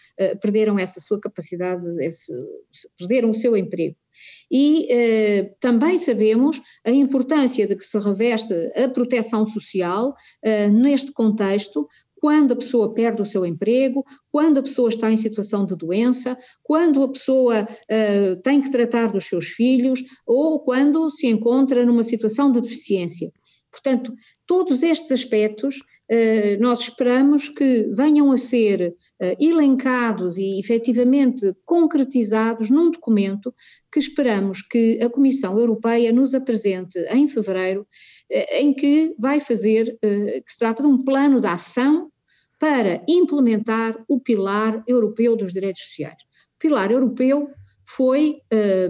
[0.41, 2.33] perderam essa sua capacidade esse,
[2.97, 3.95] perderam o seu emprego.
[4.49, 11.11] E eh, também sabemos a importância de que se reveste a proteção social eh, neste
[11.13, 11.87] contexto,
[12.19, 16.37] quando a pessoa perde o seu emprego, quando a pessoa está em situação de doença,
[16.61, 17.67] quando a pessoa
[18.43, 23.31] tem que tratar dos seus filhos ou quando se encontra numa situação de deficiência.
[23.71, 24.13] Portanto,
[24.45, 25.79] todos estes aspectos
[26.09, 33.55] eh, nós esperamos que venham a ser eh, elencados e efetivamente concretizados num documento
[33.89, 37.87] que esperamos que a Comissão Europeia nos apresente em fevereiro,
[38.29, 42.11] eh, em que vai fazer, que se trata de um plano de ação
[42.59, 46.21] para implementar o pilar europeu dos direitos sociais.
[46.55, 47.49] O pilar europeu
[47.85, 48.41] foi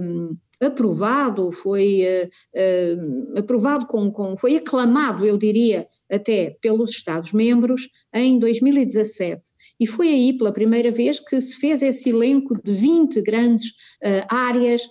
[0.02, 7.89] um, aprovado, foi uh, uh, aprovado com, com, foi aclamado, eu diria, até pelos Estados-membros
[8.13, 9.41] em 2017.
[9.80, 13.69] E foi aí pela primeira vez que se fez esse elenco de 20 grandes
[14.04, 14.84] uh, áreas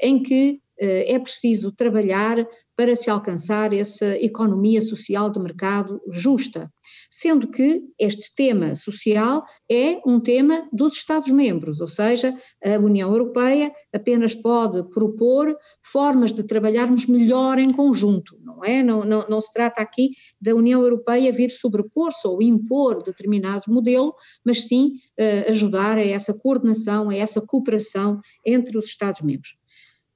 [0.00, 6.70] em que é preciso trabalhar para se alcançar essa economia social de mercado justa
[7.14, 13.72] sendo que este tema social é um tema dos Estados-membros, ou seja, a União Europeia
[13.94, 18.82] apenas pode propor formas de trabalharmos melhor em conjunto, não é?
[18.82, 20.10] Não, não, não se trata aqui
[20.40, 24.12] da União Europeia vir sobrepor-se ou impor determinado modelo,
[24.44, 29.56] mas sim uh, ajudar a essa coordenação, a essa cooperação entre os Estados-membros.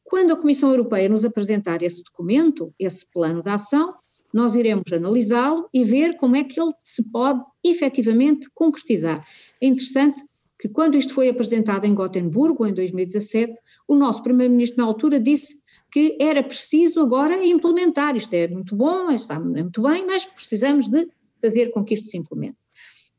[0.08, 3.94] Quando a Comissão Europeia nos apresentar esse documento, esse plano de ação,
[4.32, 9.26] nós iremos analisá-lo e ver como é que ele se pode efetivamente concretizar.
[9.60, 10.22] É interessante
[10.58, 13.52] que quando isto foi apresentado em Gotemburgo, em 2017,
[13.86, 19.10] o nosso primeiro-ministro na altura disse que era preciso agora implementar, isto é muito bom,
[19.10, 21.06] está muito bem, mas precisamos de
[21.40, 22.56] fazer com que isto se implemente.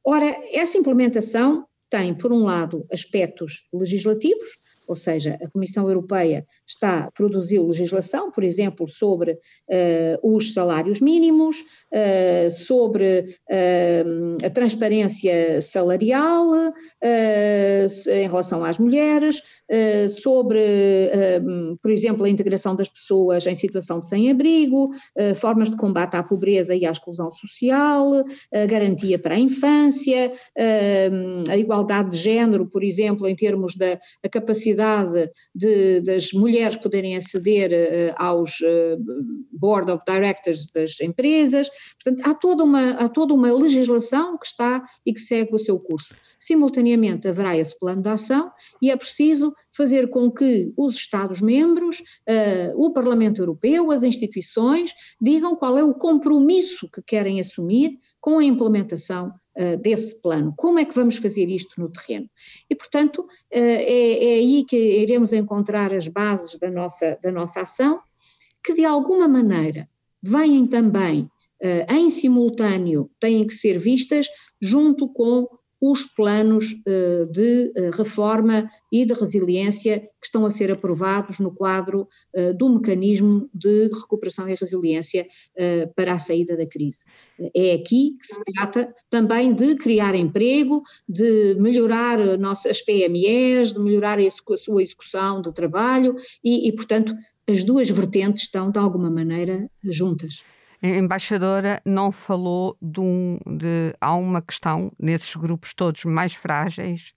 [0.03, 4.49] Ora, essa implementação tem, por um lado, aspectos legislativos,
[4.89, 11.57] ou seja, a Comissão Europeia está produzir legislação, por exemplo, sobre uh, os salários mínimos,
[11.93, 16.49] uh, sobre uh, a transparência salarial
[17.03, 19.41] em relação às mulheres,
[20.09, 20.59] sobre,
[21.81, 24.89] por exemplo, a integração das pessoas em situação de sem-abrigo,
[25.35, 28.23] formas de combate à pobreza e à exclusão social,
[28.53, 30.31] a garantia para a infância,
[31.49, 33.99] a igualdade de género, por exemplo, em termos da
[34.31, 34.78] capacidade
[35.53, 38.97] de, das mulheres poderem aceder uh, aos uh,
[39.51, 41.69] board of directors das empresas.
[42.01, 45.79] Portanto, há toda, uma, há toda uma legislação que está e que segue o seu
[45.79, 46.15] curso.
[46.39, 52.73] Simultaneamente haverá esse plano de ação e é preciso fazer com que os Estados-membros, uh,
[52.75, 58.43] o Parlamento Europeu, as instituições, digam qual é o compromisso que querem assumir com a
[58.43, 60.53] implementação uh, desse plano.
[60.55, 62.29] Como é que vamos fazer isto no terreno?
[62.69, 67.61] E, portanto, uh, é, é, aí que iremos encontrar as bases da nossa, da nossa
[67.61, 67.99] ação,
[68.63, 69.89] que de alguma maneira
[70.21, 71.29] vêm também
[71.61, 74.27] uh, em simultâneo, têm que ser vistas
[74.61, 75.47] junto com
[75.81, 81.51] os planos eh, de eh, reforma e de resiliência que estão a ser aprovados no
[81.51, 85.27] quadro eh, do mecanismo de recuperação e resiliência
[85.95, 87.05] para a saída da crise.
[87.55, 94.19] É aqui que se trata também de criar emprego, de melhorar as PMEs, de melhorar
[94.19, 97.13] a sua execução de trabalho e, e portanto,
[97.47, 100.43] as duas vertentes estão de alguma maneira juntas.
[100.81, 107.13] A embaixadora não falou de, um, de há uma questão nesses grupos todos mais frágeis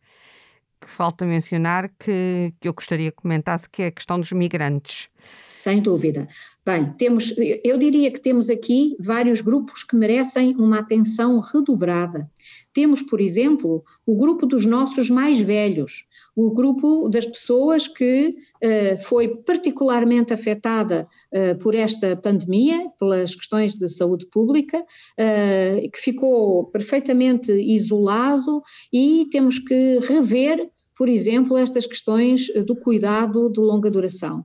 [0.81, 5.09] que falta mencionar que, que eu gostaria que comentasse, que é a questão dos migrantes.
[5.49, 6.27] Sem dúvida.
[6.65, 12.31] Bem, temos, eu diria que temos aqui vários grupos que merecem uma atenção redobrada.
[12.73, 18.99] Temos, por exemplo, o grupo dos nossos mais velhos, o grupo das pessoas que uh,
[19.03, 26.67] foi particularmente afetada uh, por esta pandemia, pelas questões de saúde pública, uh, que ficou
[26.67, 34.45] perfeitamente isolado e temos que rever por exemplo, estas questões do cuidado de longa duração.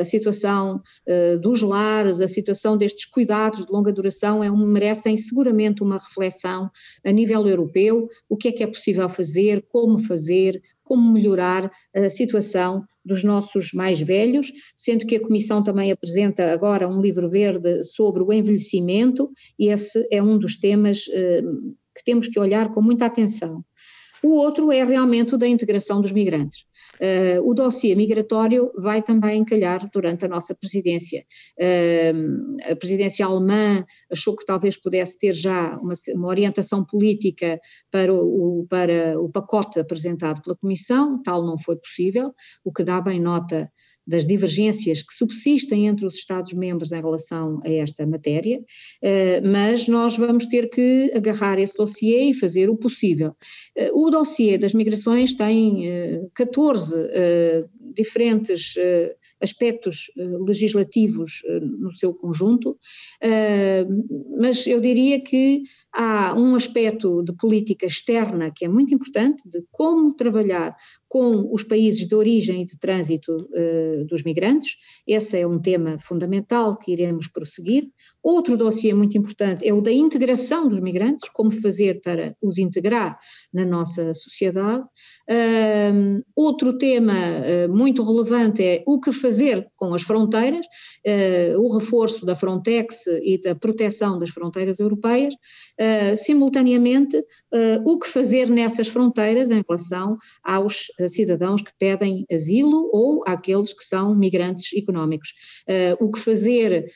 [0.00, 0.82] A situação
[1.40, 6.70] dos lares, a situação destes cuidados de longa duração é um, merecem seguramente uma reflexão
[7.04, 12.10] a nível europeu, o que é que é possível fazer, como fazer, como melhorar a
[12.10, 17.82] situação dos nossos mais velhos, sendo que a Comissão também apresenta agora um livro verde
[17.84, 21.42] sobre o envelhecimento, e esse é um dos temas eh,
[21.94, 23.62] que temos que olhar com muita atenção.
[24.22, 26.64] O outro é realmente o da integração dos migrantes.
[27.00, 31.24] Uh, o dossiê migratório vai também calhar durante a nossa presidência.
[31.58, 38.12] Uh, a presidência alemã achou que talvez pudesse ter já uma, uma orientação política para
[38.12, 42.32] o, para o pacote apresentado pela Comissão, tal não foi possível,
[42.64, 43.70] o que dá bem nota
[44.06, 48.62] das divergências que subsistem entre os Estados-membros em relação a esta matéria,
[49.02, 53.34] eh, mas nós vamos ter que agarrar esse dossiê e fazer o possível.
[53.76, 55.84] Eh, o dossiê das migrações tem
[56.34, 57.64] 14 eh,
[57.94, 58.74] diferentes
[59.40, 61.42] aspectos legislativos
[61.78, 62.76] no seu conjunto,
[64.40, 65.62] mas eu diria que
[65.92, 70.74] há um aspecto de política externa que é muito importante, de como trabalhar
[71.14, 74.72] com os países de origem e de trânsito uh, dos migrantes.
[75.06, 77.84] Esse é um tema fundamental que iremos prosseguir.
[78.20, 83.16] Outro dossiê muito importante é o da integração dos migrantes, como fazer para os integrar
[83.52, 84.82] na nossa sociedade.
[86.34, 90.66] Outro tema uh, muito relevante é o que fazer com as fronteiras,
[91.06, 95.32] uh, o reforço da Frontex e da proteção das fronteiras europeias.
[96.16, 97.20] Simultaneamente,
[97.84, 103.84] o que fazer nessas fronteiras em relação aos cidadãos que pedem asilo ou àqueles que
[103.84, 105.32] são migrantes económicos.
[106.00, 106.86] o que fazer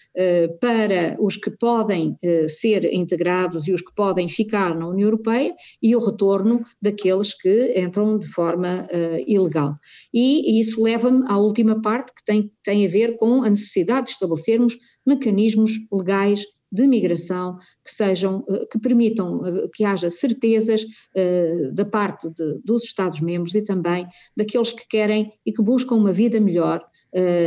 [0.61, 2.17] para os que podem
[2.49, 7.75] ser integrados e os que podem ficar na União Europeia e o retorno daqueles que
[7.79, 8.89] entram de forma
[9.27, 9.75] ilegal.
[10.13, 14.07] E, e isso leva-me à última parte que tem, tem a ver com a necessidade
[14.07, 14.77] de estabelecermos
[15.07, 21.85] mecanismos legais de migração que sejam, eh, que permitam eh, que haja certezas uh, da
[21.85, 24.07] parte de, dos Estados-membros e também
[24.37, 26.85] daqueles que querem e que buscam uma vida melhor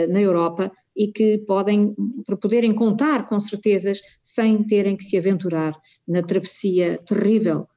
[0.09, 1.95] na Europa e que podem,
[2.25, 7.67] para poderem contar com certezas, sem terem que se aventurar na travessia terrível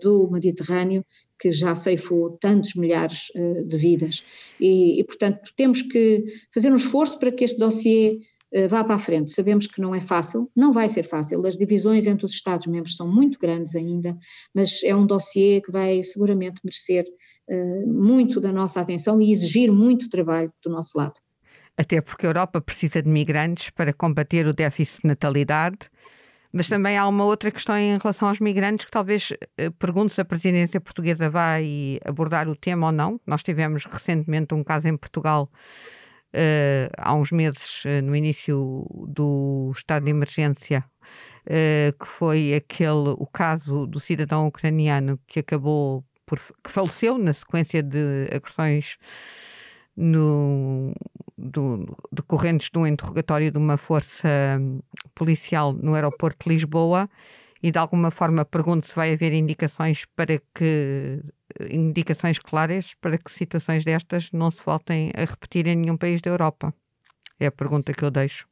[0.00, 1.04] do Mediterrâneo
[1.38, 3.24] que já ceifou tantos milhares
[3.66, 4.24] de vidas.
[4.58, 8.20] E, e, portanto, temos que fazer um esforço para que este dossiê
[8.68, 9.30] vá para a frente.
[9.30, 13.06] Sabemos que não é fácil, não vai ser fácil, as divisões entre os Estados-membros são
[13.06, 14.16] muito grandes ainda,
[14.54, 17.04] mas é um dossiê que vai seguramente merecer
[17.48, 21.14] uh, muito da nossa atenção e exigir muito trabalho do nosso lado.
[21.76, 25.90] Até porque a Europa precisa de migrantes para combater o déficit de natalidade
[26.52, 30.20] mas também há uma outra questão em relação aos migrantes que talvez eh, pergunte se
[30.20, 33.20] a presidência portuguesa vai abordar o tema ou não.
[33.26, 35.50] Nós tivemos recentemente um caso em Portugal,
[36.34, 40.84] uh, há uns meses, uh, no início do estado de emergência,
[41.46, 47.32] uh, que foi aquele, o caso do cidadão ucraniano que acabou por, que faleceu na
[47.32, 48.98] sequência de agressões
[49.96, 50.92] no,
[51.36, 54.28] do, decorrentes de um interrogatório de uma força
[54.60, 54.80] hum,
[55.14, 57.10] policial no aeroporto de Lisboa
[57.62, 61.22] e de alguma forma pergunto se vai haver indicações para que
[61.70, 66.30] indicações claras para que situações destas não se voltem a repetir em nenhum país da
[66.30, 66.74] Europa.
[67.40, 68.46] É a pergunta que eu deixo.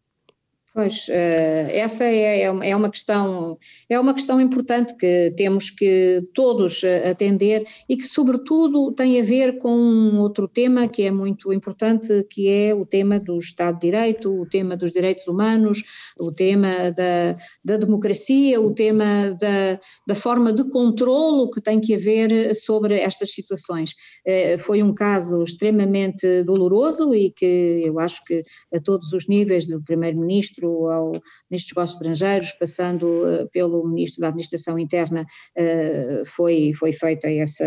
[0.76, 3.56] Pois, eh, essa é, é, é uma questão,
[3.88, 9.24] é uma questão importante que temos que todos eh, atender e que sobretudo tem a
[9.24, 13.86] ver com outro tema que é muito importante, que é o tema do Estado de
[13.86, 15.82] Direito, o tema dos direitos humanos,
[16.20, 21.94] o tema da, da democracia, o tema da, da forma de controlo que tem que
[21.94, 23.94] haver sobre estas situações.
[24.26, 29.66] Eh, foi um caso extremamente doloroso e que eu acho que a todos os níveis
[29.66, 31.12] do Primeiro-Ministro Ministro ao
[31.50, 37.28] Ministro dos Negócios Estrangeiros, passando uh, pelo Ministro da Administração Interna, uh, foi, foi feita
[37.28, 37.64] essa,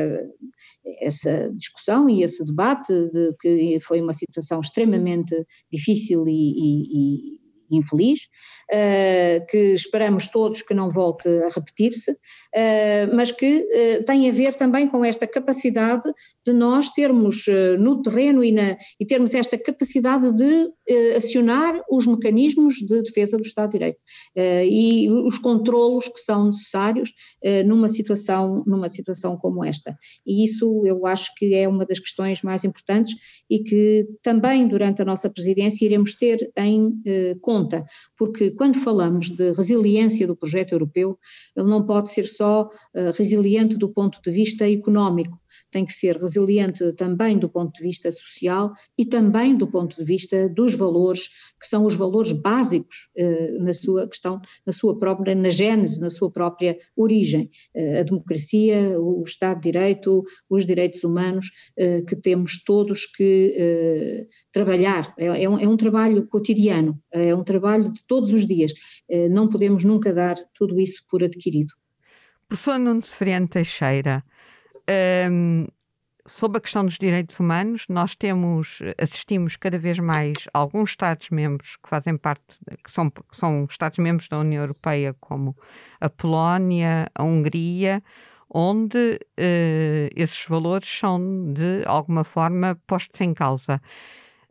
[1.02, 5.36] essa discussão e esse debate, de que foi uma situação extremamente
[5.72, 8.22] difícil e, e, e infeliz,
[8.72, 14.32] uh, que esperamos todos que não volte a repetir-se, uh, mas que uh, tem a
[14.32, 16.12] ver também com esta capacidade
[16.46, 17.46] de nós termos
[17.80, 20.70] no terreno e, na, e termos esta capacidade de
[21.16, 24.00] acionar os mecanismos de defesa do Estado de Direito
[24.68, 27.12] e os controlos que são necessários
[27.66, 29.96] numa situação, numa situação como esta.
[30.26, 33.16] E isso eu acho que é uma das questões mais importantes
[33.50, 36.92] e que também durante a nossa presidência iremos ter em
[37.42, 37.86] conta conta,
[38.18, 41.18] porque quando falamos de resiliência do projeto europeu,
[41.56, 45.38] ele não pode ser só uh, resiliente do ponto de vista económico,
[45.72, 50.04] tem que ser resiliente também do ponto de vista social e também do ponto de
[50.04, 51.30] vista dos valores,
[51.60, 56.10] que são os valores básicos eh, na sua questão, na sua própria, na gênese, na
[56.10, 57.50] sua própria origem.
[57.74, 63.56] Eh, a democracia, o Estado de Direito, os direitos humanos, eh, que temos todos que
[63.58, 65.14] eh, trabalhar.
[65.18, 68.74] É, é, um, é, um, trabalho cotidiano, é um trabalho de todos os dias.
[69.10, 71.74] Eh, não podemos nunca dar tudo isso por adquirido.
[72.48, 74.24] Professor Nuno Seferiano Teixeira,
[75.32, 75.68] um,
[76.26, 81.90] sobre a questão dos direitos humanos, nós temos, assistimos cada vez mais alguns Estados-membros que
[81.90, 82.44] fazem parte,
[82.84, 85.56] que são, que são Estados-membros da União Europeia, como
[86.00, 88.04] a Polónia, a Hungria,
[88.50, 93.82] onde uh, esses valores são de alguma forma postos em causa.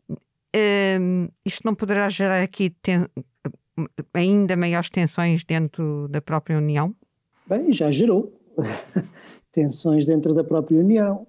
[0.09, 3.05] Uh, isto não poderá gerar aqui ten,
[4.13, 6.95] ainda maiores tensões dentro da própria União?
[7.47, 8.38] Bem, já gerou.
[9.51, 11.27] tensões dentro da própria União.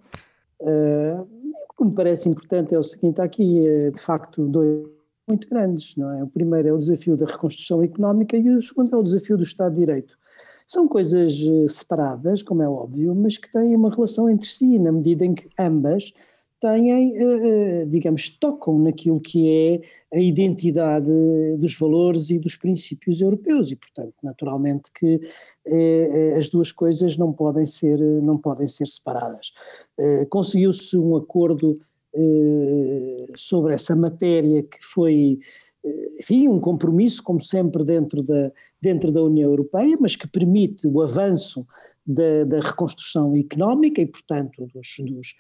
[0.61, 1.27] Uh,
[1.71, 4.87] o que me parece importante é o seguinte: há aqui, uh, de facto, dois
[5.29, 6.25] muito grandes, não é?
[6.25, 9.45] O primeiro é o desafio da reconstrução económica e o segundo é o desafio do
[9.45, 10.19] Estado de Direito.
[10.67, 14.93] São coisas uh, separadas, como é óbvio, mas que têm uma relação entre si, na
[14.93, 16.13] medida em que ambas
[16.61, 19.81] têm, eh, digamos, tocam naquilo que é
[20.13, 21.11] a identidade
[21.59, 25.21] dos valores e dos princípios europeus e, portanto, naturalmente que
[25.67, 29.53] eh, eh, as duas coisas não podem ser, não podem ser separadas.
[29.99, 31.81] Eh, Conseguiu-se um acordo
[32.15, 35.39] eh, sobre essa matéria que foi,
[35.85, 38.51] eh, enfim, um compromisso, como sempre, dentro da,
[38.83, 41.65] dentro da União Europeia, mas que permite o avanço
[42.07, 45.35] da, da, reconstrução económica e, portanto, dos, dos,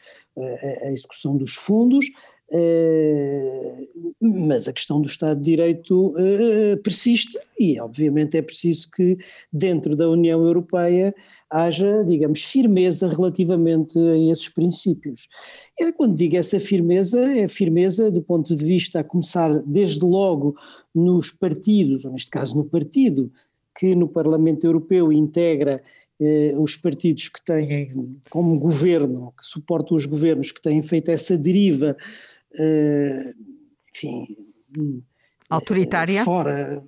[0.84, 2.06] a execução dos fundos,
[2.52, 3.86] eh,
[4.20, 9.16] mas a questão do Estado de Direito eh, persiste e, obviamente, é preciso que
[9.52, 11.14] dentro da União Europeia
[11.48, 15.28] haja, digamos, firmeza relativamente a esses princípios.
[15.78, 20.56] E quando digo essa firmeza, é firmeza do ponto de vista a começar desde logo
[20.92, 23.30] nos partidos, ou neste caso no partido
[23.78, 25.80] que no Parlamento Europeu integra
[26.20, 31.36] eh, os partidos que têm como governo, que suportam os governos que têm feito essa
[31.36, 31.96] deriva
[32.58, 33.32] eh,
[33.94, 34.36] enfim.
[35.48, 36.24] Autoritária?
[36.24, 36.82] Fora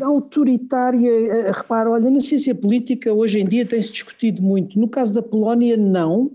[0.00, 4.78] autoritária, eh, repara, olha, na ciência política hoje em dia tem-se discutido muito.
[4.78, 6.30] No caso da Polónia, não,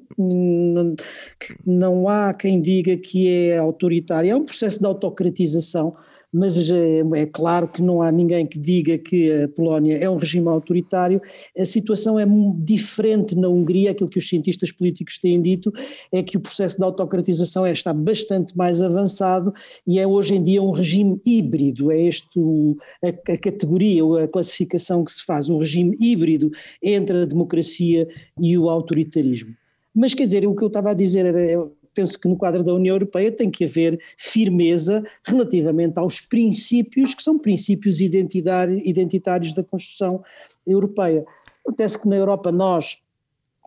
[1.65, 5.95] não há quem diga que é autoritária, é um processo de autocratização
[6.34, 10.17] mas é, é, claro que não há ninguém que diga que a Polónia é um
[10.17, 11.21] regime autoritário.
[11.57, 12.25] A situação é
[12.57, 15.71] diferente na Hungria, aquilo que os cientistas políticos têm dito
[16.11, 19.53] é que o processo de autocratização é, está bastante mais avançado
[19.86, 24.28] e é hoje em dia um regime híbrido, é este o, a, a categoria, a
[24.28, 26.51] classificação que se faz, um regime híbrido
[26.84, 28.07] entre a democracia
[28.39, 29.55] e o autoritarismo.
[29.99, 31.67] Mas quer dizer, o que eu estava a dizer era,
[31.97, 37.23] penso que no quadro da União Europeia tem que haver firmeza relativamente aos princípios, que
[37.23, 40.23] são princípios identitários da construção
[40.65, 41.25] europeia.
[41.65, 42.99] Acontece que na Europa nós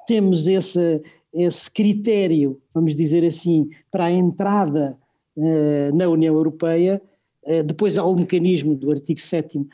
[0.06, 1.02] temos esse,
[1.34, 4.96] esse critério, vamos dizer assim, para a entrada
[5.36, 7.02] uh, na União Europeia,
[7.42, 9.66] uh, depois há o mecanismo do artigo 7 uh,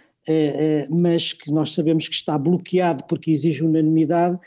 [0.90, 4.38] mas que nós sabemos que está bloqueado porque exige unanimidade,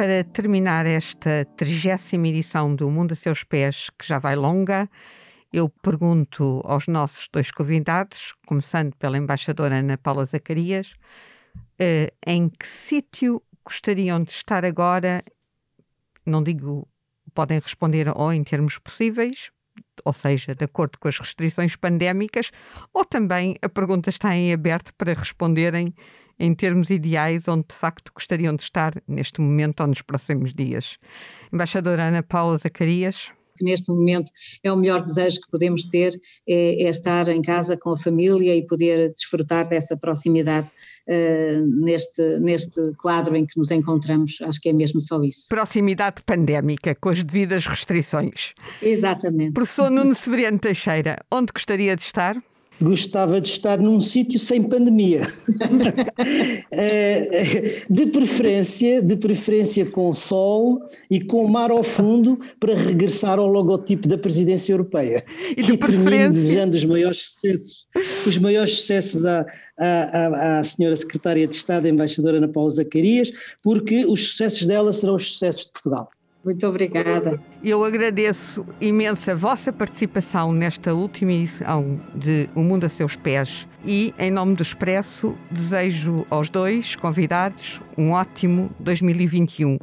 [0.00, 4.88] Para terminar esta trigésima edição do Mundo a Seus Pés, que já vai longa,
[5.52, 10.94] eu pergunto aos nossos dois convidados, começando pela embaixadora Ana Paula Zacarias,
[11.78, 15.22] eh, em que sítio gostariam de estar agora?
[16.24, 16.88] Não digo,
[17.34, 19.50] podem responder ou em termos possíveis,
[20.02, 22.50] ou seja, de acordo com as restrições pandémicas,
[22.90, 25.94] ou também a pergunta está em aberto para responderem
[26.40, 30.98] em termos ideais onde de facto gostariam de estar neste momento ou nos próximos dias.
[31.52, 33.28] Embaixadora Ana Paula Zacarias.
[33.60, 34.32] Neste momento
[34.64, 36.14] é o melhor desejo que podemos ter,
[36.48, 40.66] é, é estar em casa com a família e poder desfrutar dessa proximidade
[41.06, 44.38] uh, neste, neste quadro em que nos encontramos.
[44.40, 45.46] Acho que é mesmo só isso.
[45.50, 48.54] Proximidade pandémica, com as devidas restrições.
[48.80, 49.52] Exatamente.
[49.52, 52.42] Professor Nuno Severiano Teixeira, onde gostaria de estar?
[52.82, 55.20] Gostava de estar num sítio sem pandemia.
[56.72, 63.46] Eh, de preferência, de preferência com sol e com mar ao fundo para regressar ao
[63.46, 65.24] logotipo da presidência europeia.
[65.56, 66.30] E, de e preferência...
[66.30, 67.86] desejando os maiores sucessos,
[68.26, 69.46] os maiores sucessos à,
[69.78, 74.92] à, à, senhora secretária de Estado, a embaixadora Ana Paula Zacarias, porque os sucessos dela
[74.92, 76.08] serão os sucessos de Portugal.
[76.44, 77.38] Muito obrigada.
[77.62, 83.66] Eu agradeço imenso a vossa participação nesta última edição de O Mundo a Seus Pés
[83.84, 89.76] e, em nome do Expresso, desejo aos dois convidados um ótimo 2021.